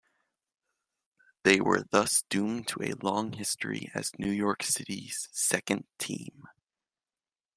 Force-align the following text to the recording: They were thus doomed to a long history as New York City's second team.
They 1.43 1.61
were 1.61 1.83
thus 1.91 2.23
doomed 2.27 2.67
to 2.69 2.81
a 2.81 2.93
long 3.05 3.33
history 3.33 3.91
as 3.93 4.17
New 4.17 4.31
York 4.31 4.63
City's 4.63 5.29
second 5.31 5.85
team. 5.99 6.45